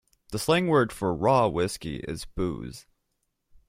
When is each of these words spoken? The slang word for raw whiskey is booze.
The 0.31 0.39
slang 0.39 0.65
word 0.65 0.91
for 0.91 1.13
raw 1.13 1.47
whiskey 1.47 1.97
is 1.97 2.25
booze. 2.25 2.87